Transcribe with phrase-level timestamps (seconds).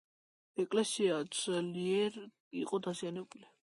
[0.63, 2.21] ეკლესია ძლიერ
[2.65, 3.51] იყო დაზიანებული.